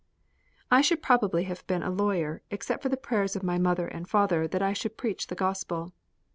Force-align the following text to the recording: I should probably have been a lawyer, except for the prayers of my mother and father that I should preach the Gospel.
I 0.71 0.81
should 0.81 1.03
probably 1.03 1.43
have 1.43 1.67
been 1.67 1.83
a 1.83 1.91
lawyer, 1.91 2.41
except 2.49 2.81
for 2.81 2.89
the 2.89 2.97
prayers 2.97 3.35
of 3.35 3.43
my 3.43 3.59
mother 3.59 3.87
and 3.87 4.09
father 4.09 4.47
that 4.47 4.61
I 4.63 4.73
should 4.73 4.97
preach 4.97 5.27
the 5.27 5.35
Gospel. 5.35 5.93